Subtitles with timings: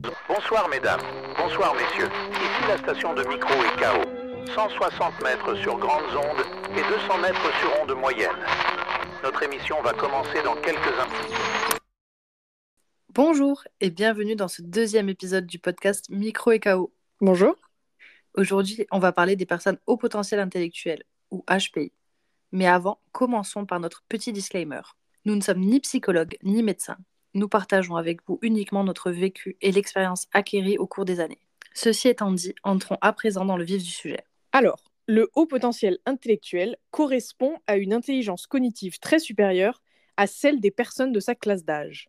[0.00, 1.00] Bonsoir mesdames,
[1.36, 2.08] bonsoir messieurs.
[2.32, 4.08] Ici la station de micro et KO.
[4.54, 8.30] 160 mètres sur grandes ondes et 200 mètres sur ondes moyennes.
[9.22, 11.76] Notre émission va commencer dans quelques instants.
[13.12, 16.94] Bonjour et bienvenue dans ce deuxième épisode du podcast Micro et KO.
[17.20, 17.54] Bonjour.
[18.34, 21.92] Aujourd'hui, on va parler des personnes au potentiel intellectuel, ou HPI.
[22.52, 24.80] Mais avant, commençons par notre petit disclaimer.
[25.26, 26.96] Nous ne sommes ni psychologues ni médecins.
[27.34, 31.38] Nous partageons avec vous uniquement notre vécu et l'expérience acquérie au cours des années.
[31.74, 34.24] Ceci étant dit, entrons à présent dans le vif du sujet.
[34.52, 39.80] Alors, le haut potentiel intellectuel correspond à une intelligence cognitive très supérieure
[40.16, 42.08] à celle des personnes de sa classe d'âge.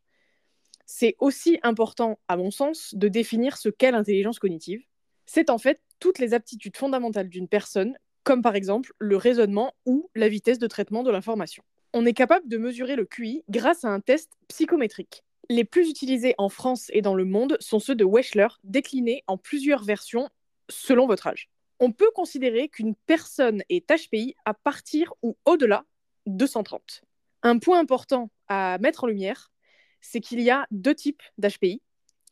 [0.85, 4.84] C'est aussi important, à mon sens, de définir ce qu'est l'intelligence cognitive.
[5.26, 10.09] C'est en fait toutes les aptitudes fondamentales d'une personne, comme par exemple le raisonnement ou
[10.15, 11.63] la vitesse de traitement de l'information.
[11.94, 15.23] On est capable de mesurer le QI grâce à un test psychométrique.
[15.49, 19.38] Les plus utilisés en France et dans le monde sont ceux de Wechsler, déclinés en
[19.38, 20.30] plusieurs versions
[20.70, 21.49] selon votre âge.
[21.82, 25.84] On peut considérer qu'une personne est HPI à partir ou au-delà
[26.27, 27.02] de 130.
[27.43, 29.52] Un point important à mettre en lumière,
[29.99, 31.82] c'est qu'il y a deux types d'HPI,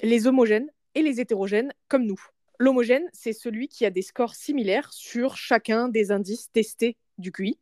[0.02, 2.22] les homogènes et les hétérogènes comme nous.
[2.59, 7.58] L'homogène, c'est celui qui a des scores similaires sur chacun des indices testés du QI.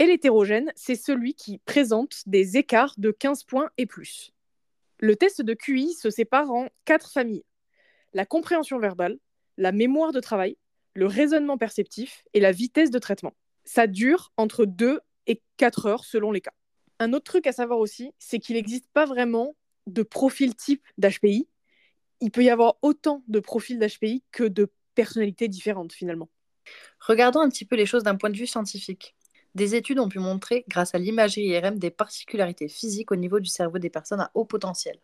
[0.00, 4.32] Et l'hétérogène, c'est celui qui présente des écarts de 15 points et plus.
[4.98, 7.44] Le test de QI se sépare en quatre familles.
[8.12, 9.18] La compréhension verbale,
[9.56, 10.56] la mémoire de travail,
[10.94, 13.34] le raisonnement perceptif et la vitesse de traitement.
[13.64, 16.54] Ça dure entre 2 et 4 heures selon les cas.
[16.98, 19.54] Un autre truc à savoir aussi, c'est qu'il n'existe pas vraiment
[19.86, 21.46] de profil type d'HPI
[22.20, 26.28] il peut y avoir autant de profils d'HPI que de personnalités différentes finalement.
[27.00, 29.16] Regardons un petit peu les choses d'un point de vue scientifique.
[29.54, 33.48] Des études ont pu montrer, grâce à l'imagerie IRM, des particularités physiques au niveau du
[33.48, 34.98] cerveau des personnes à haut potentiel.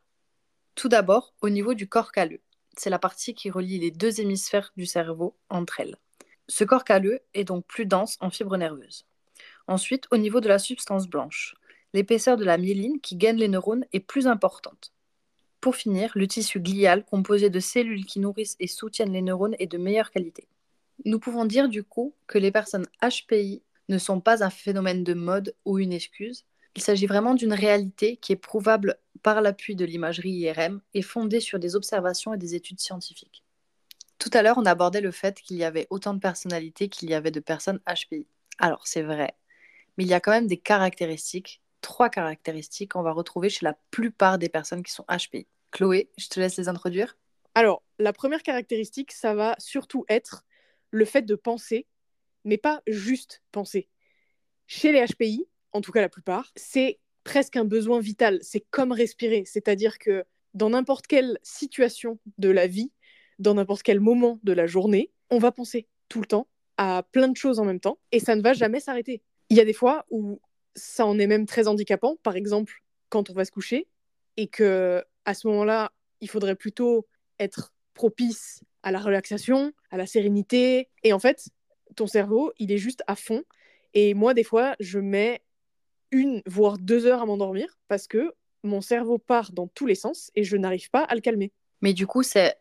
[0.77, 2.41] Tout d'abord, au niveau du corps calleux.
[2.77, 5.97] C'est la partie qui relie les deux hémisphères du cerveau entre elles.
[6.48, 9.05] Ce corps calleux est donc plus dense en fibres nerveuses.
[9.67, 11.56] Ensuite, au niveau de la substance blanche,
[11.92, 14.92] l'épaisseur de la myéline qui gaine les neurones est plus importante.
[15.61, 19.67] Pour finir, le tissu glial, composé de cellules qui nourrissent et soutiennent les neurones, est
[19.67, 20.46] de meilleure qualité.
[21.05, 25.14] Nous pouvons dire du coup que les personnes HPI ne sont pas un phénomène de
[25.14, 26.45] mode ou une excuse.
[26.74, 31.41] Il s'agit vraiment d'une réalité qui est prouvable par l'appui de l'imagerie IRM et fondée
[31.41, 33.42] sur des observations et des études scientifiques.
[34.19, 37.14] Tout à l'heure, on abordait le fait qu'il y avait autant de personnalités qu'il y
[37.14, 38.27] avait de personnes HPI.
[38.58, 39.35] Alors, c'est vrai,
[39.97, 43.79] mais il y a quand même des caractéristiques, trois caractéristiques qu'on va retrouver chez la
[43.91, 45.47] plupart des personnes qui sont HPI.
[45.70, 47.17] Chloé, je te laisse les introduire.
[47.55, 50.45] Alors, la première caractéristique, ça va surtout être
[50.91, 51.86] le fait de penser,
[52.46, 53.89] mais pas juste penser.
[54.67, 58.39] Chez les HPI, en tout cas la plupart, c'est presque un besoin vital.
[58.40, 59.45] C'est comme respirer.
[59.45, 60.24] C'est-à-dire que
[60.55, 62.92] dans n'importe quelle situation de la vie,
[63.39, 66.48] dans n'importe quel moment de la journée, on va penser tout le temps
[66.79, 69.23] à plein de choses en même temps et ça ne va jamais s'arrêter.
[69.51, 70.40] Il y a des fois où
[70.74, 73.89] ça en est même très handicapant, par exemple quand on va se coucher
[74.36, 77.06] et que à ce moment-là, il faudrait plutôt
[77.39, 80.89] être propice à la relaxation, à la sérénité.
[81.02, 81.48] Et en fait,
[81.96, 83.42] ton cerveau, il est juste à fond.
[83.95, 85.42] Et moi, des fois, je mets
[86.11, 90.30] une, voire deux heures à m'endormir parce que mon cerveau part dans tous les sens
[90.35, 91.52] et je n'arrive pas à le calmer.
[91.80, 92.56] Mais du coup, c'est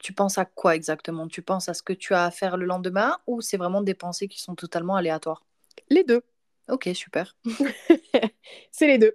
[0.00, 1.28] tu penses à quoi exactement?
[1.28, 3.94] Tu penses à ce que tu as à faire le lendemain ou c'est vraiment des
[3.94, 5.44] pensées qui sont totalement aléatoires?
[5.90, 6.22] Les deux.
[6.68, 7.36] Ok, super.
[8.70, 9.14] c'est les deux.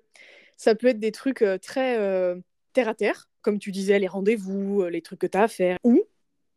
[0.58, 2.36] Ça peut être des trucs euh, très euh,
[2.74, 5.48] terre à terre, comme tu disais, les rendez-vous, euh, les trucs que tu as à
[5.48, 6.04] faire, ou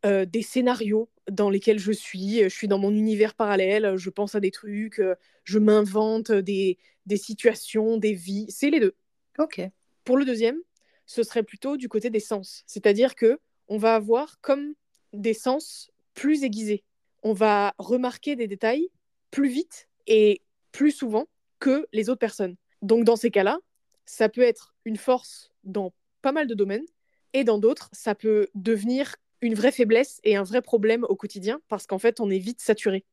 [0.05, 4.35] euh, des scénarios dans lesquels je suis, je suis dans mon univers parallèle, je pense
[4.35, 5.01] à des trucs,
[5.43, 8.95] je m'invente des, des situations, des vies, c'est les deux.
[9.39, 9.61] Ok.
[10.03, 10.57] Pour le deuxième,
[11.05, 14.73] ce serait plutôt du côté des sens, c'est-à-dire que on va avoir comme
[15.13, 16.83] des sens plus aiguisés.
[17.23, 18.89] On va remarquer des détails
[19.31, 20.41] plus vite et
[20.71, 21.27] plus souvent
[21.59, 22.55] que les autres personnes.
[22.81, 23.59] Donc dans ces cas-là,
[24.05, 26.85] ça peut être une force dans pas mal de domaines.
[27.33, 31.59] Et dans d'autres, ça peut devenir une vraie faiblesse et un vrai problème au quotidien
[31.67, 33.03] parce qu'en fait, on est vite saturé.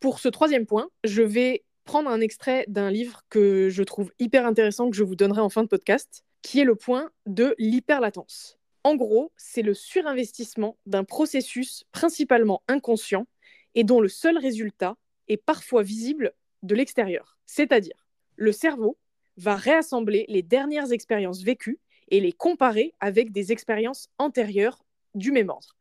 [0.00, 4.46] Pour ce troisième point, je vais prendre un extrait d'un livre que je trouve hyper
[4.46, 8.58] intéressant que je vous donnerai en fin de podcast, qui est le point de l'hyperlatence.
[8.82, 13.28] En gros, c'est le surinvestissement d'un processus principalement inconscient
[13.76, 14.96] et dont le seul résultat
[15.28, 16.32] est parfois visible
[16.64, 17.38] de l'extérieur.
[17.46, 18.98] C'est-à-dire, le cerveau
[19.36, 21.78] va réassembler les dernières expériences vécues
[22.08, 24.84] et les comparer avec des expériences antérieures
[25.14, 25.75] du même ordre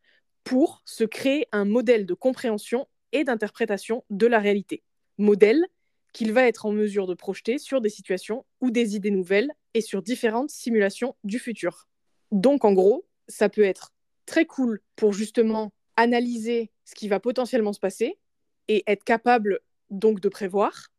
[0.45, 4.83] pour se créer un modèle de compréhension et d'interprétation de la réalité.
[5.17, 5.65] Modèle
[6.13, 9.81] qu'il va être en mesure de projeter sur des situations ou des idées nouvelles et
[9.81, 11.89] sur différentes simulations du futur.
[12.31, 13.91] Donc en gros, ça peut être
[14.25, 18.17] très cool pour justement analyser ce qui va potentiellement se passer
[18.67, 19.59] et être capable
[19.89, 20.89] donc de prévoir.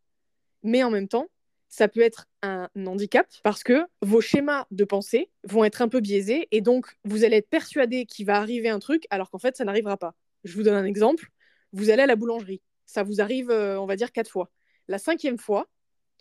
[0.64, 1.28] Mais en même temps,
[1.68, 6.00] ça peut être un handicap parce que vos schémas de pensée vont être un peu
[6.00, 9.56] biaisés et donc vous allez être persuadé qu'il va arriver un truc alors qu'en fait
[9.56, 10.14] ça n'arrivera pas.
[10.44, 11.30] Je vous donne un exemple.
[11.72, 12.62] Vous allez à la boulangerie.
[12.86, 14.50] Ça vous arrive, euh, on va dire, quatre fois.
[14.86, 15.66] La cinquième fois,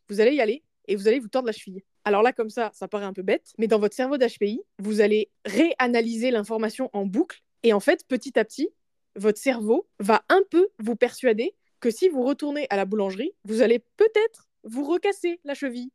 [0.09, 1.83] vous allez y aller et vous allez vous tordre la cheville.
[2.03, 5.01] Alors là, comme ça, ça paraît un peu bête, mais dans votre cerveau d'HPI, vous
[5.01, 8.69] allez réanalyser l'information en boucle et en fait, petit à petit,
[9.15, 13.61] votre cerveau va un peu vous persuader que si vous retournez à la boulangerie, vous
[13.61, 15.91] allez peut-être vous recasser la cheville.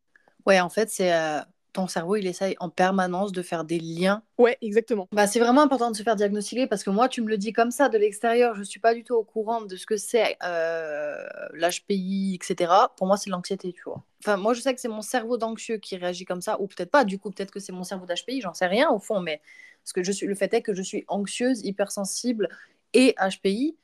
[0.46, 1.40] Ouais, en fait, c'est euh,
[1.72, 4.22] ton cerveau, il essaye en permanence de faire des liens.
[4.38, 5.08] Ouais, exactement.
[5.12, 7.52] Bah, c'est vraiment important de se faire diagnostiquer parce que moi, tu me le dis
[7.52, 10.37] comme ça de l'extérieur, je suis pas du tout au courant de ce que c'est
[10.43, 11.22] euh,
[11.52, 12.72] l'HPI, etc.
[12.96, 14.05] Pour moi, c'est l'anxiété, tu vois.
[14.22, 16.90] Enfin, moi, je sais que c'est mon cerveau d'anxieux qui réagit comme ça, ou peut-être
[16.90, 17.05] pas.
[17.05, 19.40] Du coup, peut-être que c'est mon cerveau d'HPI, j'en sais rien au fond, mais
[19.82, 22.49] parce que je suis, le fait est que je suis anxieuse, hypersensible
[22.93, 23.76] et HPI.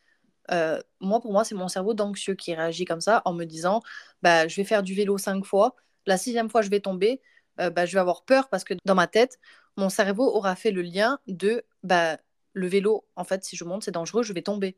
[0.51, 3.83] Euh, moi, pour moi, c'est mon cerveau d'anxieux qui réagit comme ça en me disant
[4.23, 5.75] bah, je vais faire du vélo cinq fois,
[6.07, 7.21] la sixième fois, je vais tomber,
[7.61, 9.39] euh, bah, je vais avoir peur parce que dans ma tête,
[9.77, 12.19] mon cerveau aura fait le lien de bah,
[12.53, 14.77] le vélo, en fait, si je monte, c'est dangereux, je vais tomber.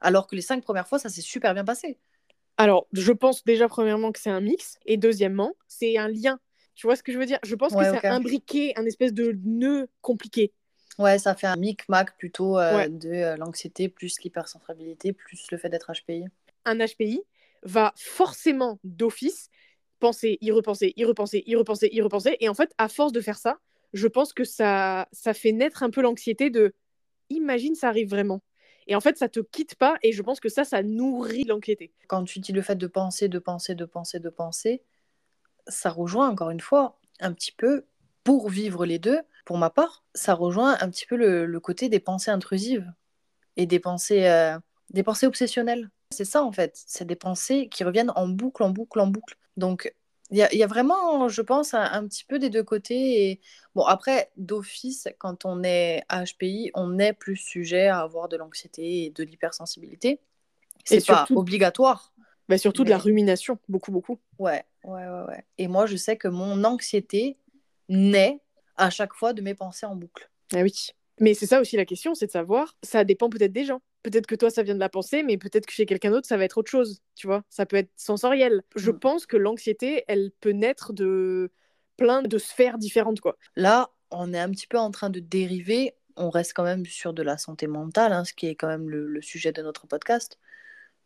[0.00, 1.98] Alors que les cinq premières fois, ça s'est super bien passé.
[2.56, 6.40] Alors, je pense déjà, premièrement, que c'est un mix, et deuxièmement, c'est un lien.
[6.74, 7.38] Tu vois ce que je veux dire?
[7.42, 10.52] Je pense que c'est imbriqué, un espèce de nœud compliqué.
[10.98, 15.68] Ouais, ça fait un micmac plutôt euh, de euh, l'anxiété plus l'hypersensibilité plus le fait
[15.68, 16.24] d'être HPI.
[16.64, 17.22] Un HPI
[17.62, 19.48] va forcément d'office
[19.98, 22.36] penser, y repenser, y repenser, y repenser, y repenser.
[22.40, 23.58] Et en fait, à force de faire ça,
[23.92, 26.74] je pense que ça, ça fait naître un peu l'anxiété de
[27.28, 28.42] imagine ça arrive vraiment.
[28.86, 31.92] Et en fait, ça te quitte pas et je pense que ça, ça nourrit l'anxiété.
[32.08, 34.82] Quand tu dis le fait de penser, de penser, de penser, de penser,
[35.68, 37.84] ça rejoint encore une fois un petit peu
[38.24, 39.20] pour vivre les deux.
[39.44, 42.92] Pour ma part, ça rejoint un petit peu le, côté des pensées intrusives
[43.56, 44.58] et des pensées, euh,
[44.90, 45.90] des pensées obsessionnelles.
[46.10, 49.36] C'est ça en fait, c'est des pensées qui reviennent en boucle, en boucle, en boucle.
[49.56, 49.92] Donc
[50.32, 53.30] il y, a vraiment, je pense, un, petit peu des deux côtés.
[53.30, 53.40] Et
[53.74, 59.06] bon, après, d'office, quand on est HPI, on est plus sujet à avoir de l'anxiété
[59.06, 60.20] et de l'hypersensibilité.
[60.84, 62.12] C'est pas obligatoire.
[62.48, 64.20] Bah surtout de la rumination, beaucoup, beaucoup.
[64.38, 65.44] Ouais, ouais, ouais, ouais.
[65.58, 67.36] Et moi, je sais que mon anxiété
[67.88, 68.40] naît
[68.80, 70.30] à chaque fois de mes pensées en boucle.
[70.54, 70.88] Ah oui.
[71.20, 73.82] Mais c'est ça aussi la question, c'est de savoir, ça dépend peut-être des gens.
[74.02, 76.38] Peut-être que toi, ça vient de la pensée, mais peut-être que chez quelqu'un d'autre, ça
[76.38, 77.42] va être autre chose, tu vois.
[77.50, 78.62] Ça peut être sensoriel.
[78.74, 78.98] Je mm.
[78.98, 81.52] pense que l'anxiété, elle peut naître de
[81.98, 83.36] plein de sphères différentes, quoi.
[83.56, 85.94] Là, on est un petit peu en train de dériver.
[86.16, 88.88] On reste quand même sur de la santé mentale, hein, ce qui est quand même
[88.88, 90.38] le, sujet de notre podcast.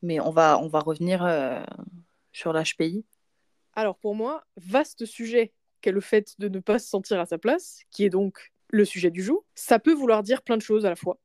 [0.02, 1.60] Mais on va, on va revenir euh,
[2.32, 3.04] sur l'HPI.
[3.74, 5.52] Alors pour moi, vaste sujet
[5.84, 8.86] qu'est le fait de ne pas se sentir à sa place, qui est donc le
[8.86, 11.20] sujet du jour, ça peut vouloir dire plein de choses à la fois.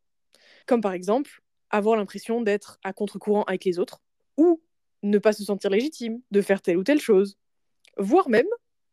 [0.67, 4.01] Comme par exemple, avoir l'impression d'être à contre-courant avec les autres,
[4.35, 4.61] ou
[5.01, 7.37] ne pas se sentir légitime de faire telle ou telle chose,
[7.97, 8.47] voire même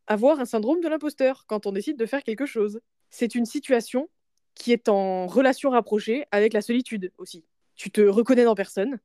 [0.06, 2.80] avoir un syndrome de l'imposteur quand on décide de faire quelque chose.
[3.10, 4.08] C'est une situation
[4.54, 7.44] qui est en relation rapprochée avec la solitude aussi.
[7.74, 9.00] Tu te reconnais dans personne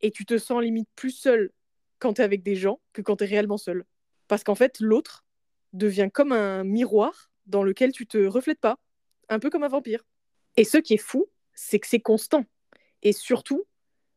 [0.00, 1.50] et tu te sens limite plus seul
[1.98, 3.84] quand tu es avec des gens que quand tu es réellement seul.
[4.28, 5.24] Parce qu'en fait, l'autre,
[5.78, 8.78] devient comme un miroir dans lequel tu te reflètes pas,
[9.28, 10.04] un peu comme un vampire.
[10.56, 12.44] Et ce qui est fou, c'est que c'est constant.
[13.02, 13.64] Et surtout,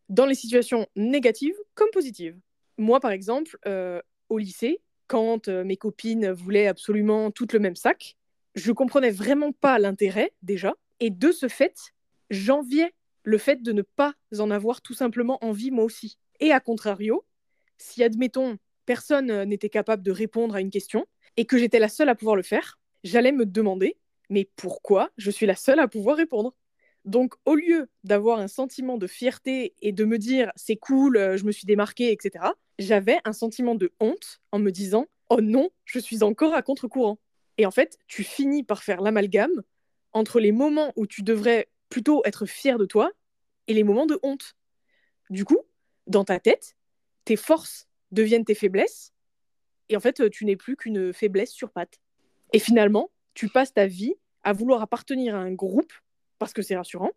[0.09, 2.37] dans les situations négatives comme positives.
[2.77, 7.75] Moi, par exemple, euh, au lycée, quand euh, mes copines voulaient absolument toutes le même
[7.75, 8.17] sac,
[8.55, 10.75] je comprenais vraiment pas l'intérêt déjà.
[10.99, 11.93] Et de ce fait,
[12.29, 16.17] j'enviais le fait de ne pas en avoir tout simplement envie moi aussi.
[16.39, 17.25] Et à contrario,
[17.77, 21.05] si admettons personne euh, n'était capable de répondre à une question,
[21.37, 23.97] et que j'étais la seule à pouvoir le faire, j'allais me demander,
[24.29, 26.55] mais pourquoi je suis la seule à pouvoir répondre?
[27.03, 31.37] Donc, au lieu d'avoir un sentiment de fierté et de me dire c'est cool, euh,
[31.37, 32.45] je me suis démarquée, etc.,
[32.77, 37.17] j'avais un sentiment de honte en me disant oh non, je suis encore à contre-courant.
[37.57, 39.63] Et en fait, tu finis par faire l'amalgame
[40.13, 43.11] entre les moments où tu devrais plutôt être fier de toi
[43.67, 44.55] et les moments de honte.
[45.29, 45.59] Du coup,
[46.07, 46.75] dans ta tête,
[47.25, 49.10] tes forces deviennent tes faiblesses
[49.91, 51.99] et en fait, tu n'es plus qu'une faiblesse sur patte.
[52.53, 55.91] Et finalement, tu passes ta vie à vouloir appartenir à un groupe
[56.39, 57.11] parce que c'est rassurant,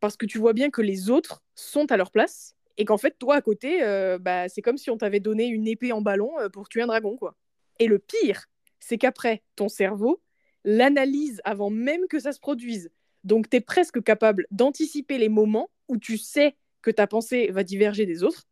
[0.00, 3.16] parce que tu vois bien que les autres sont à leur place et qu'en fait,
[3.18, 6.32] toi à côté, euh, bah, c'est comme si on t'avait donné une épée en ballon
[6.40, 7.16] euh, pour tuer un dragon.
[7.16, 7.36] quoi.
[7.78, 8.46] Et le pire,
[8.80, 10.20] c'est qu'après, ton cerveau
[10.64, 12.90] l'analyse avant même que ça se produise.
[13.22, 17.64] Donc, tu es presque capable d'anticiper les moments où tu sais que ta pensée va
[17.64, 18.48] diverger des autres,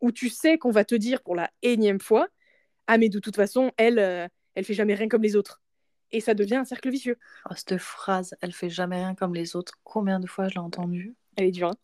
[0.00, 2.28] où tu sais qu'on va te dire pour la énième fois
[2.92, 5.62] ah mais de toute façon, elle, euh, elle fait jamais rien comme les autres.
[6.10, 7.16] Et ça devient un cercle vicieux.
[7.48, 9.78] Oh, cette phrase, elle fait jamais rien comme les autres.
[9.82, 11.14] Combien de fois je l'ai entendue?
[11.36, 11.68] Elle est dure.
[11.68, 11.76] hein.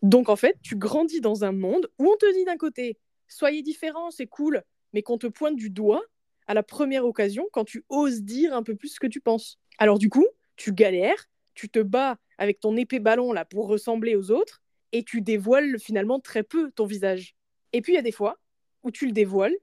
[0.00, 2.96] Donc en fait, tu grandis dans un monde où on te dit d'un côté,
[3.28, 4.62] soyez différents, c'est cool,
[4.94, 6.02] mais qu'on te pointe du doigt
[6.46, 9.58] à la première occasion quand tu oses dire un peu plus ce que tu penses.
[9.76, 14.16] Alors du coup, tu galères, tu te bats avec ton épée ballon là pour ressembler
[14.16, 17.36] aux autres, et tu dévoiles finalement très peu ton visage.
[17.74, 18.38] Et puis il y a des fois
[18.82, 19.54] où tu le dévoiles,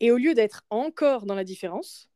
[0.00, 2.08] et au lieu d'être encore dans la différence,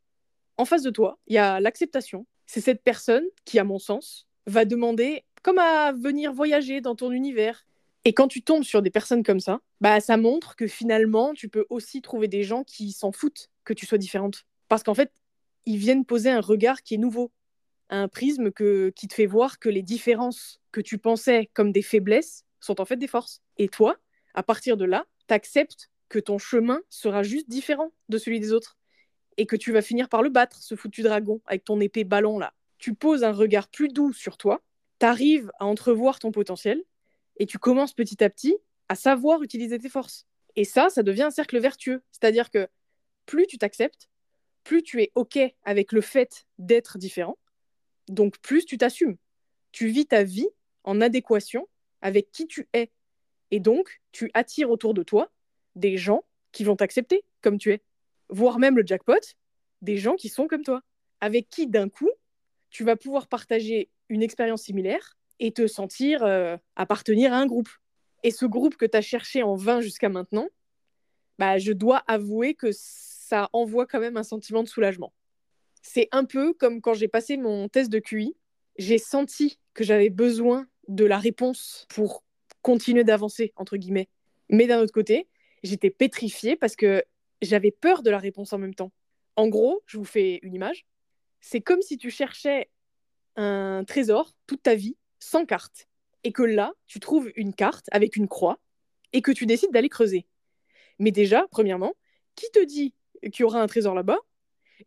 [0.56, 2.26] en face de toi, il y a l'acceptation.
[2.46, 7.10] C'est cette personne qui, à mon sens, va demander comme à venir voyager dans ton
[7.10, 7.66] univers.
[8.04, 11.48] Et quand tu tombes sur des personnes comme ça, bah ça montre que finalement, tu
[11.48, 14.44] peux aussi trouver des gens qui s'en foutent que tu sois différente.
[14.68, 15.12] Parce qu'en fait,
[15.66, 17.32] ils viennent poser un regard qui est nouveau,
[17.90, 21.82] un prisme que, qui te fait voir que les différences que tu pensais comme des
[21.82, 23.42] faiblesses sont en fait des forces.
[23.56, 23.96] Et toi,
[24.34, 28.78] à partir de là, t'acceptes que ton chemin sera juste différent de celui des autres
[29.36, 32.38] et que tu vas finir par le battre, ce foutu dragon, avec ton épée ballon
[32.38, 32.54] là.
[32.78, 34.62] Tu poses un regard plus doux sur toi,
[35.00, 36.84] t'arrives à entrevoir ton potentiel
[37.38, 38.56] et tu commences petit à petit
[38.88, 40.28] à savoir utiliser tes forces.
[40.54, 42.00] Et ça, ça devient un cercle vertueux.
[42.12, 42.68] C'est-à-dire que
[43.26, 44.08] plus tu t'acceptes,
[44.62, 47.38] plus tu es OK avec le fait d'être différent,
[48.06, 49.16] donc plus tu t'assumes.
[49.72, 50.48] Tu vis ta vie
[50.84, 51.68] en adéquation
[52.02, 52.92] avec qui tu es.
[53.50, 55.33] Et donc, tu attires autour de toi
[55.74, 57.82] des gens qui vont t'accepter comme tu es.
[58.28, 59.20] Voire même le jackpot,
[59.82, 60.82] des gens qui sont comme toi.
[61.20, 62.10] Avec qui, d'un coup,
[62.70, 67.68] tu vas pouvoir partager une expérience similaire et te sentir euh, appartenir à un groupe.
[68.22, 70.48] Et ce groupe que tu as cherché en vain jusqu'à maintenant,
[71.38, 75.12] bah, je dois avouer que ça envoie quand même un sentiment de soulagement.
[75.82, 78.34] C'est un peu comme quand j'ai passé mon test de QI,
[78.76, 82.24] j'ai senti que j'avais besoin de la réponse pour
[82.62, 84.08] continuer d'avancer, entre guillemets.
[84.48, 85.28] Mais d'un autre côté,
[85.64, 87.02] j'étais pétrifiée parce que
[87.42, 88.92] j'avais peur de la réponse en même temps.
[89.34, 90.86] En gros, je vous fais une image.
[91.40, 92.70] C'est comme si tu cherchais
[93.36, 95.88] un trésor toute ta vie sans carte.
[96.22, 98.58] Et que là, tu trouves une carte avec une croix
[99.12, 100.26] et que tu décides d'aller creuser.
[100.98, 101.94] Mais déjà, premièrement,
[102.34, 104.18] qui te dit qu'il y aura un trésor là-bas?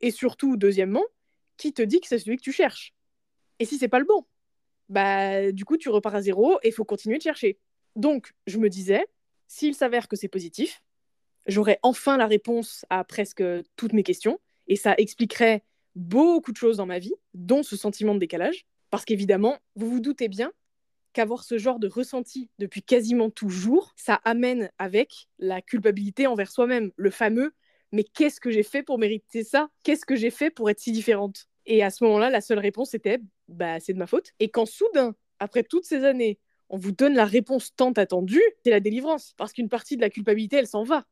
[0.01, 1.03] Et surtout, deuxièmement,
[1.57, 2.93] qui te dit que c'est celui que tu cherches?
[3.59, 4.25] Et si c'est pas le bon?
[4.89, 7.59] Bah, du coup, tu repars à zéro et il faut continuer de chercher.
[7.95, 9.05] Donc, je me disais,
[9.47, 10.81] s'il s'avère que c'est positif,
[11.45, 13.43] j'aurai enfin la réponse à presque
[13.75, 15.63] toutes mes questions et ça expliquerait
[15.95, 18.65] beaucoup de choses dans ma vie, dont ce sentiment de décalage.
[18.89, 20.51] Parce qu'évidemment, vous vous doutez bien
[21.13, 26.91] qu'avoir ce genre de ressenti depuis quasiment toujours, ça amène avec la culpabilité envers soi-même,
[26.95, 27.53] le fameux
[27.91, 29.69] mais qu'est-ce que j'ai fait pour mériter ça?
[29.83, 31.47] Qu'est-ce que j'ai fait pour être si différente?
[31.65, 34.33] Et à ce moment-là, la seule réponse était bah c'est de ma faute.
[34.39, 36.39] Et quand soudain, après toutes ces années,
[36.69, 40.09] on vous donne la réponse tant attendue, c'est la délivrance parce qu'une partie de la
[40.09, 41.05] culpabilité, elle s'en va.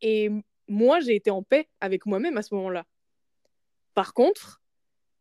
[0.00, 0.30] Et
[0.68, 2.86] moi, j'ai été en paix avec moi-même à ce moment-là.
[3.94, 4.62] Par contre,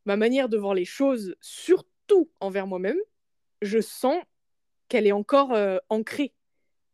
[0.05, 2.99] ma manière de voir les choses, surtout envers moi-même,
[3.61, 4.21] je sens
[4.87, 6.33] qu'elle est encore euh, ancrée,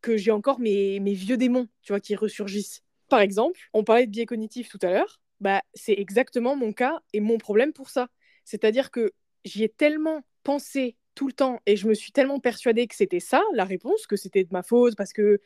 [0.02, 2.84] que j'ai encore mes, vieux démons, tu vois, qui ressurgissent.
[3.10, 7.00] Par exemple, on parlait de biais cognitif tout à l'heure, bah, c'est exactement mon cas
[7.14, 8.10] et mon problème pour ça.
[8.46, 12.88] C'est-à-dire que j'y ai tellement pensé tout le temps et je me suis tellement persuadée
[12.88, 15.40] que c'était ça la réponse, que c'était de ma faute parce que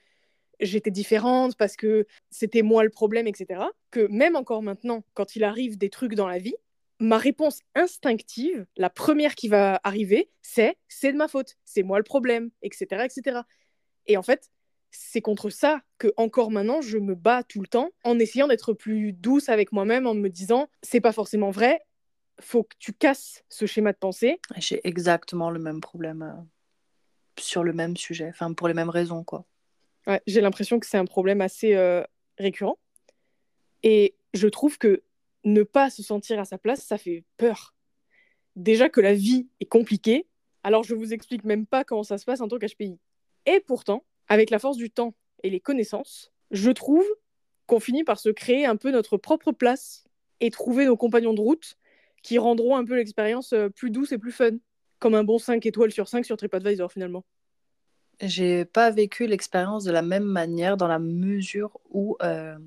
[0.59, 3.61] j'étais différente, parce que c'était moi le problème, etc.
[3.91, 6.55] Que même encore maintenant, quand il arrive des trucs dans la vie,
[6.99, 11.97] ma réponse instinctive, la première qui va arriver, c'est c'est de ma faute, c'est moi
[11.97, 13.41] le problème, etc., etc.
[14.07, 14.49] Et en fait,
[14.91, 18.73] c'est contre ça que encore maintenant je me bats tout le temps en essayant d'être
[18.73, 21.79] plus douce avec moi-même, en me disant c'est pas forcément vrai,
[22.39, 24.39] faut que tu casses ce schéma de pensée.
[24.57, 26.41] J'ai exactement le même problème euh,
[27.39, 29.45] sur le même sujet, enfin pour les mêmes raisons quoi.
[30.07, 32.03] Ouais, j'ai l'impression que c'est un problème assez euh,
[32.37, 32.79] récurrent.
[33.83, 35.03] Et je trouve que
[35.43, 37.75] ne pas se sentir à sa place, ça fait peur.
[38.55, 40.27] Déjà que la vie est compliquée,
[40.63, 42.99] alors je vous explique même pas comment ça se passe en tant qu'HPI.
[43.45, 47.05] Et pourtant, avec la force du temps et les connaissances, je trouve
[47.67, 50.03] qu'on finit par se créer un peu notre propre place
[50.39, 51.77] et trouver nos compagnons de route
[52.21, 54.51] qui rendront un peu l'expérience euh, plus douce et plus fun.
[54.99, 57.23] Comme un bon 5 étoiles sur 5 sur TripAdvisor finalement.
[58.19, 62.57] J'ai pas vécu l'expérience de la même manière dans la mesure où, euh,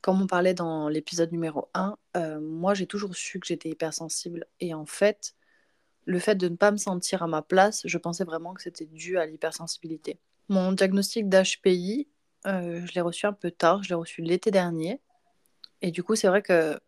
[0.00, 4.46] comme on parlait dans l'épisode numéro 1, euh, moi j'ai toujours su que j'étais hypersensible.
[4.58, 5.36] Et en fait,
[6.06, 8.86] le fait de ne pas me sentir à ma place, je pensais vraiment que c'était
[8.86, 10.18] dû à l'hypersensibilité.
[10.48, 12.08] Mon diagnostic d'HPI,
[12.44, 15.00] je l'ai reçu un peu tard, je l'ai reçu l'été dernier.
[15.82, 16.80] Et du coup, c'est vrai que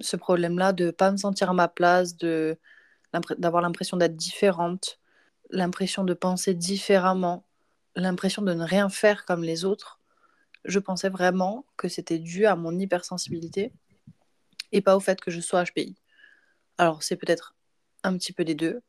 [0.00, 2.58] ce problème-là de pas me sentir à ma place, de
[3.38, 5.00] d'avoir l'impression d'être différente,
[5.50, 7.44] l'impression de penser différemment,
[7.96, 10.00] l'impression de ne rien faire comme les autres,
[10.64, 13.72] je pensais vraiment que c'était dû à mon hypersensibilité
[14.72, 15.96] et pas au fait que je sois HPI.
[16.78, 17.56] Alors, c'est peut-être
[18.04, 18.80] un petit peu des deux,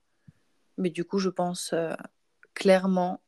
[0.78, 1.94] mais du coup, je pense euh,
[2.54, 3.22] clairement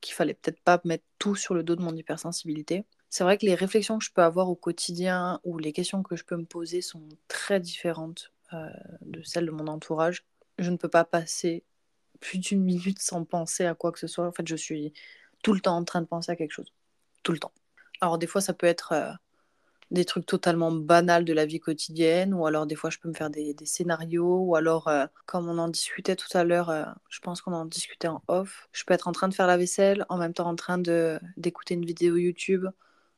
[0.00, 2.84] qu'il fallait peut-être pas mettre tout sur le dos de mon hypersensibilité.
[3.10, 6.14] C'est vrai que les réflexions que je peux avoir au quotidien ou les questions que
[6.14, 8.68] je peux me poser sont très différentes euh,
[9.02, 10.24] de celles de mon entourage.
[10.58, 11.64] Je ne peux pas passer
[12.20, 14.28] plus d'une minute sans penser à quoi que ce soit.
[14.28, 14.92] En fait, je suis
[15.42, 16.72] tout le temps en train de penser à quelque chose.
[17.24, 17.52] Tout le temps.
[18.00, 19.10] Alors, des fois, ça peut être euh,
[19.90, 23.14] des trucs totalement banals de la vie quotidienne, ou alors des fois, je peux me
[23.14, 27.42] faire des, scénarios, ou alors, euh, comme on en discutait tout à l'heure, je pense
[27.42, 30.16] qu'on en discutait en off, je peux être en train de faire la vaisselle, en
[30.16, 30.78] même temps en train
[31.36, 32.66] d'écouter une vidéo YouTube,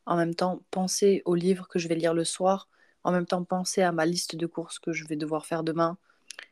[0.07, 2.69] en même temps penser au livre que je vais lire le soir,
[3.05, 5.99] en même temps penser à ma liste de courses que je vais devoir faire demain.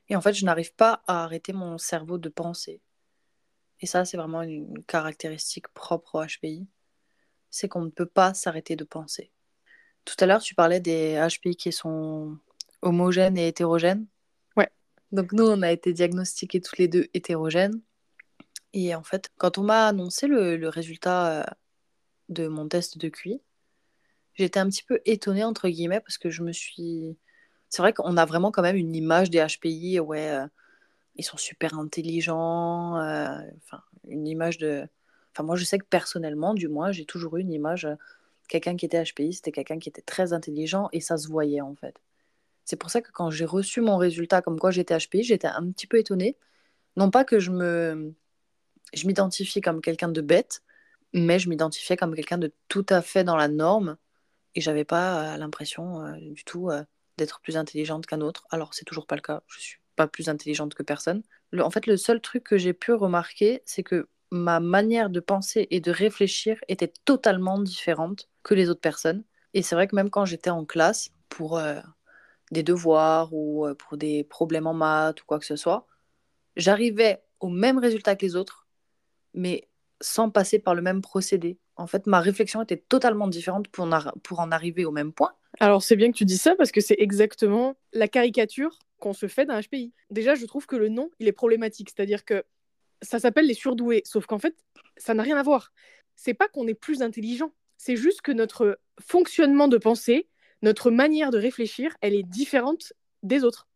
[0.08, 2.80] Et en fait, je n'arrive pas à arrêter mon cerveau de penser.
[3.80, 6.66] Et ça, c'est vraiment une caractéristique propre au HPI.
[7.50, 9.32] C'est qu'on ne peut pas s'arrêter de penser.
[10.04, 12.38] Tout à l'heure, tu parlais des HPI qui sont
[12.82, 14.06] homogènes et hétérogènes.
[14.56, 14.70] Ouais.
[15.12, 17.80] Donc nous, on a été diagnostiqués tous les deux hétérogènes.
[18.72, 21.44] Et en fait, quand on m'a annoncé le, résultat euh,
[22.30, 23.42] de mon test de QI,
[24.34, 27.18] j'étais un petit peu étonnée, entre guillemets, parce que je me suis...
[27.68, 30.46] C'est vrai qu'on a vraiment quand même une image des HPI, ouais, euh,
[31.16, 34.88] ils sont super intelligents, euh, enfin, une image de...
[35.32, 37.94] Enfin, moi, je sais que personnellement, du moins, j'ai toujours eu une image, euh,
[38.48, 41.74] quelqu'un qui était HPI, c'était quelqu'un qui était très intelligent, et ça se voyait, en
[41.76, 42.00] fait.
[42.64, 45.70] C'est pour ça que quand j'ai reçu mon résultat comme quoi j'étais HPI, j'étais un
[45.72, 46.36] petit peu étonnée.
[46.96, 48.14] Non pas que je me...
[48.94, 50.62] Je m'identifiais comme quelqu'un de bête,
[51.12, 53.96] mais je m'identifiais comme quelqu'un de tout à fait dans la norme,
[54.54, 56.70] et j'avais pas euh, l'impression du tout
[57.18, 58.46] d'être plus intelligente qu'un autre.
[58.50, 59.42] Alors, c'est toujours pas le cas.
[59.46, 61.22] Je suis pas plus intelligente que personne.
[61.58, 65.66] en fait, le seul truc que j'ai pu remarquer, c'est que ma manière de penser
[65.70, 69.24] et de réfléchir était totalement différente que les autres personnes.
[69.54, 71.80] Et c'est vrai que même quand j'étais en classe pour euh,
[72.50, 75.86] des devoirs ou euh, pour des problèmes en maths ou quoi que ce soit,
[76.56, 78.68] j'arrivais au même résultat que les autres,
[79.34, 79.68] mais
[80.00, 81.58] sans passer par le même procédé.
[81.76, 85.32] En fait, ma réflexion était totalement différente pour en arriver au même point.
[85.58, 89.28] Alors c'est bien que tu dis ça parce que c'est exactement la caricature qu'on se
[89.28, 89.92] fait d'un HPI.
[90.10, 92.44] Déjà, je trouve que le nom, il est problématique, c'est-à-dire que
[93.02, 94.54] ça s'appelle les surdoués, sauf qu'en fait,
[94.96, 95.72] ça n'a rien à voir.
[96.16, 100.28] C'est pas qu'on est plus intelligent, c'est juste que notre fonctionnement de pensée,
[100.60, 103.68] notre manière de réfléchir, elle est différente des autres.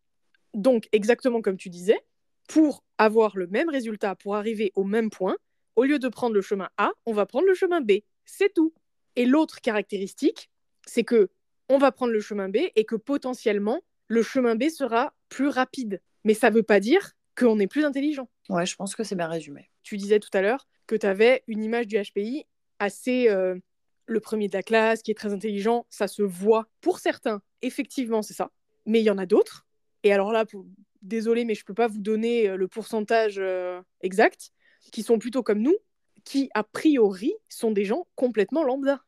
[0.52, 1.98] Donc, exactement comme tu disais,
[2.46, 5.36] pour avoir le même résultat, pour arriver au même point,
[5.76, 7.92] au lieu de prendre le chemin A, on va prendre le chemin B.
[8.24, 8.72] C'est tout.
[9.16, 10.50] Et l'autre caractéristique,
[10.86, 11.30] c'est que
[11.68, 16.00] on va prendre le chemin B et que potentiellement, le chemin B sera plus rapide.
[16.24, 18.28] Mais ça ne veut pas dire qu'on est plus intelligent.
[18.48, 19.70] Ouais, je pense que c'est bien résumé.
[19.82, 22.46] Tu disais tout à l'heure que tu avais une image du HPI
[22.78, 23.56] assez euh,
[24.06, 28.22] le premier de la classe, qui est très intelligent, ça se voit pour certains, effectivement,
[28.22, 28.50] c'est ça.
[28.86, 29.66] Mais il y en a d'autres.
[30.02, 30.44] Et alors là,
[31.02, 34.50] désolé, mais je ne peux pas vous donner euh, le pourcentage euh, exact,
[34.90, 35.76] qui sont plutôt comme nous,
[36.24, 39.02] qui a priori sont des gens complètement lambda.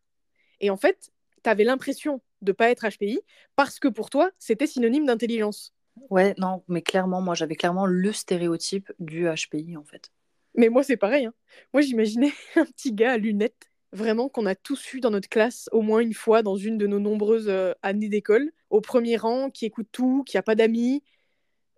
[0.61, 1.13] Et en fait,
[1.43, 3.21] tu avais l'impression de pas être HPI
[3.57, 5.75] parce que pour toi, c'était synonyme d'intelligence.
[6.11, 10.11] Ouais, non, mais clairement, moi, j'avais clairement le stéréotype du HPI, en fait.
[10.55, 11.27] Mais moi, c'est pareil.
[11.27, 11.35] Hein.
[11.73, 15.69] Moi, j'imaginais un petit gars à lunettes, vraiment qu'on a tous eu dans notre classe
[15.73, 19.51] au moins une fois dans une de nos nombreuses euh, années d'école, au premier rang,
[19.51, 21.03] qui écoute tout, qui a pas d'amis.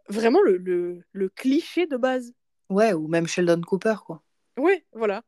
[0.09, 2.33] Vraiment le, le, le, cliché de base.
[2.69, 4.23] Ouais, ou même Sheldon Cooper, quoi.
[4.59, 5.23] Ouais, voilà.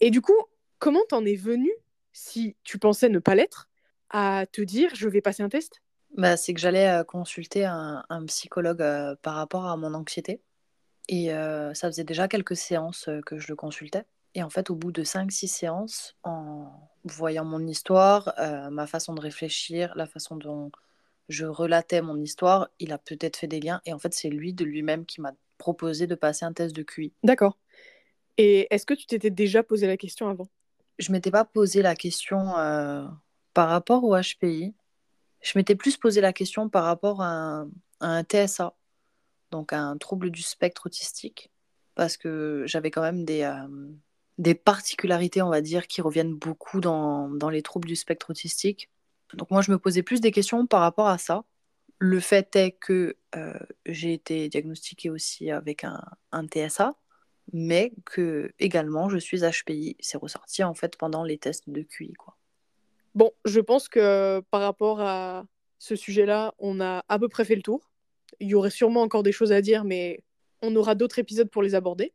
[0.00, 0.36] Et du coup,
[0.78, 1.70] comment t'en es venu,
[2.12, 3.68] si tu pensais ne pas l'être,
[4.10, 5.82] à te dire je vais passer un test?
[6.16, 10.40] Bah, C'est que j'allais euh, consulter un, psychologue euh, par rapport à mon anxiété.
[11.08, 14.04] Et euh, ça faisait déjà quelques séances que je le consultais.
[14.34, 16.70] Et en fait, au bout de 5-6 séances, en
[17.04, 18.32] voyant mon histoire,
[18.70, 20.70] ma façon de réfléchir, la façon dont
[21.28, 23.82] je relatais mon histoire, il a peut-être fait des liens.
[23.84, 25.32] Et en fait, c'est lui de lui-même qui m'a
[25.62, 27.12] proposé de passer un test de QI.
[27.22, 27.56] D'accord.
[28.36, 30.48] Et est-ce que tu t'étais déjà posé la question avant?
[30.98, 32.40] Je m'étais pas posé la question
[33.54, 34.74] par rapport au HPI,
[35.40, 37.64] je m'étais plus posé la question par rapport à
[38.00, 38.74] un, TSA,
[39.50, 41.50] donc un trouble du spectre autistique,
[41.94, 43.92] parce que j'avais quand même des, euh,
[44.38, 48.88] des particularités, on va dire, qui reviennent beaucoup dans, dans, les troubles du spectre autistique.
[49.34, 51.44] Donc moi, je me posais plus des questions par rapport à ça.
[51.98, 56.94] Le fait est que euh, j'ai été diagnostiquée aussi avec un, TSA,
[57.52, 59.96] mais que également je suis HPI.
[60.00, 62.14] C'est ressorti en fait pendant les tests de QI.
[63.14, 65.44] Bon, je pense que par rapport à
[65.78, 67.90] ce sujet-là, on a à peu près fait le tour.
[68.40, 70.20] Il y aurait sûrement encore des choses à dire, mais
[70.62, 72.12] on aura d'autres épisodes pour les aborder.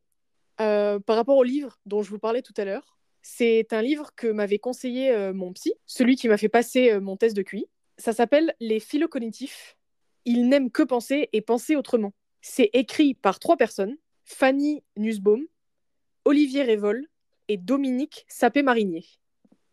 [0.59, 4.11] Euh, par rapport au livre dont je vous parlais tout à l'heure, c'est un livre
[4.15, 7.67] que m'avait conseillé euh, mon psy, celui qui m'a fait passer mon test de QI.
[7.97, 9.76] Ça s'appelle Les philocognitifs.
[10.27, 12.11] Il n'aime que penser et penser autrement.
[12.41, 15.45] C'est écrit par trois personnes Fanny Nussbaum,
[16.25, 17.07] Olivier Révol
[17.47, 19.05] et Dominique Sapé-Marinier.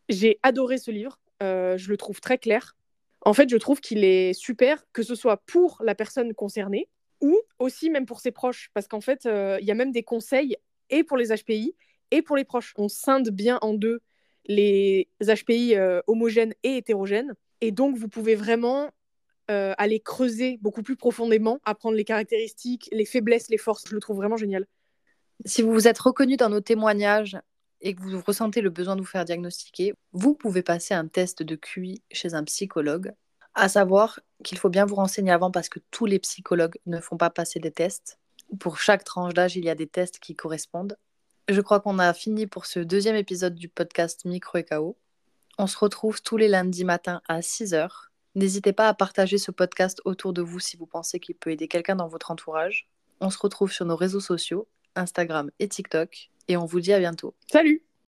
[0.08, 2.76] J'ai adoré ce livre, euh, je le trouve très clair.
[3.22, 6.88] En fait, je trouve qu'il est super, que ce soit pour la personne concernée
[7.20, 10.04] ou aussi même pour ses proches, parce qu'en fait, euh, il y a même des
[10.04, 10.56] conseils
[10.88, 11.74] et pour les HPI
[12.12, 12.74] et pour les proches.
[12.76, 14.02] On scinde bien en deux
[14.46, 18.92] les HPI euh, homogènes et hétérogènes, et donc vous pouvez vraiment
[19.48, 23.84] aller creuser beaucoup plus profondément, apprendre les caractéristiques, les faiblesses, les forces.
[23.88, 24.66] Je le trouve vraiment génial.
[25.44, 27.38] Si vous vous êtes reconnu dans nos témoignages
[27.80, 31.42] et que vous ressentez le besoin de vous faire diagnostiquer, vous pouvez passer un test
[31.42, 33.12] de QI chez un psychologue.
[33.54, 37.16] À savoir qu'il faut bien vous renseigner avant parce que tous les psychologues ne font
[37.16, 38.18] pas passer des tests.
[38.58, 40.96] Pour chaque tranche d'âge, il y a des tests qui correspondent.
[41.48, 44.96] Je crois qu'on a fini pour ce deuxième épisode du podcast Micro et.
[45.58, 48.08] On se retrouve tous les lundis matins à 6h.
[48.34, 51.68] N'hésitez pas à partager ce podcast autour de vous si vous pensez qu'il peut aider
[51.68, 52.88] quelqu'un dans votre entourage.
[53.20, 54.66] On se retrouve sur nos réseaux sociaux,
[54.96, 57.34] Instagram et TikTok, et on vous dit à bientôt.
[57.50, 57.84] Salut